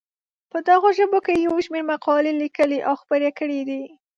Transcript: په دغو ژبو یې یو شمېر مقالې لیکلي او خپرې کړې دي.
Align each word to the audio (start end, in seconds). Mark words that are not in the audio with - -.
په 0.51 0.57
دغو 0.69 0.89
ژبو 0.97 1.17
یې 1.27 1.35
یو 1.47 1.55
شمېر 1.65 1.83
مقالې 1.91 2.31
لیکلي 2.41 2.79
او 2.89 2.93
خپرې 3.01 3.29
کړې 3.39 3.61
دي. 3.69 3.83